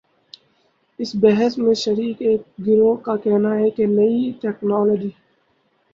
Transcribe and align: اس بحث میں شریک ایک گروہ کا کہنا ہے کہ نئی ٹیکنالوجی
اس 0.99 1.11
بحث 1.15 1.57
میں 1.57 1.73
شریک 1.75 2.21
ایک 2.21 2.41
گروہ 2.67 2.95
کا 3.05 3.15
کہنا 3.23 3.51
ہے 3.55 3.69
کہ 3.69 3.85
نئی 3.87 4.31
ٹیکنالوجی 4.41 5.09